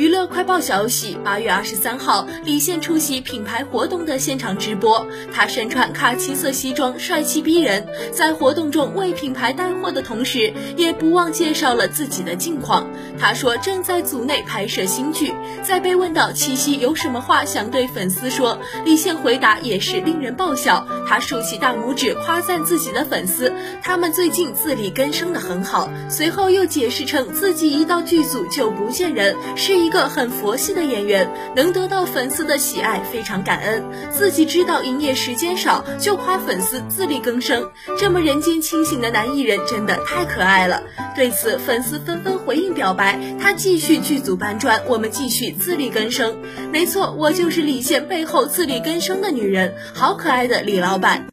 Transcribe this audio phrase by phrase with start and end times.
[0.00, 5.06] 娱乐快报消息，八月二十三号，李现出席品牌活动的现场直播。
[5.30, 7.86] 他身穿卡其色西装，帅气逼人。
[8.10, 12.88] 在活动中为品牌带货的同时，也不忘介绍了自己的近况。
[13.18, 15.34] 他说正在组内拍摄新剧。
[15.62, 20.82] 在被问到七夕有什么话想对粉丝说，李现回答也是令人爆笑。
[21.06, 25.90] 他竖起大拇指夸赞自己的粉丝，他们最近自力更生的很好。
[26.08, 29.89] 随后又解释称自己一到剧组就不见人，是一。
[29.90, 33.84] 个很佛系的演员，能得到粉丝的喜爱，非常感恩。
[34.10, 37.68] 自己知道营业时间少，就夸粉丝自力更生。
[37.98, 40.82] 这么人间清醒的男艺人，真的太可爱了。
[41.14, 46.36] 对此，粉丝纷纷回应表白，他继续剧组搬砖，我们继续自力更生。
[46.72, 51.29] 没错，我就是李现背后自力更生的女人，好可爱的李老板。